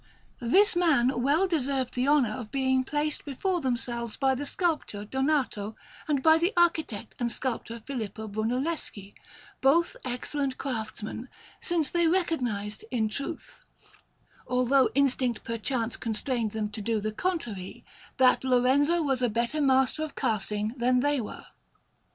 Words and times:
This 0.41 0.75
man 0.75 1.21
well 1.21 1.47
deserved 1.47 1.93
the 1.93 2.07
honour 2.07 2.31
of 2.33 2.49
being 2.51 2.83
placed 2.83 3.23
before 3.23 3.61
themselves 3.61 4.17
by 4.17 4.33
the 4.33 4.47
sculptor 4.47 5.05
Donato 5.05 5.75
and 6.07 6.23
by 6.23 6.39
the 6.39 6.53
architect 6.57 7.13
and 7.19 7.31
sculptor 7.31 7.83
Filippo 7.85 8.27
Brunelleschi, 8.27 9.13
both 9.61 9.95
excellent 10.03 10.57
craftsmen, 10.57 11.29
since 11.59 11.91
they 11.91 12.07
recognized, 12.07 12.83
in 12.89 13.09
truth, 13.09 13.61
although 14.47 14.89
instinct 14.95 15.43
perchance 15.43 15.97
constrained 15.97 16.49
them 16.49 16.69
to 16.71 16.81
do 16.81 16.99
the 16.99 17.11
contrary, 17.11 17.85
that 18.17 18.43
Lorenzo 18.43 19.03
was 19.03 19.21
a 19.21 19.29
better 19.29 19.61
master 19.61 20.01
of 20.01 20.15
casting 20.15 20.69
than 20.77 21.01
they 21.01 21.21
were. 21.21 21.45